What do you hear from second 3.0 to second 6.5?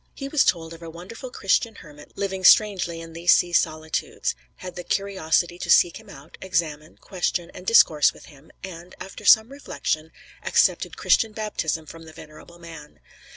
in these sea solitudes; had the curiosity to seek him out,